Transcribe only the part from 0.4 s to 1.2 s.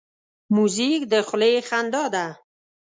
موزیک د